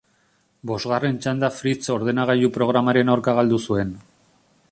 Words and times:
Bosgarren 0.69 1.19
txandan 1.25 1.53
Fritz 1.57 1.85
ordenagailu 1.97 2.51
programaren 2.57 3.13
aurka 3.17 3.39
galdu 3.41 3.63
zuen. 3.71 3.93